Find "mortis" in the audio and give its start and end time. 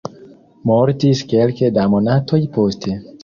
0.69-1.21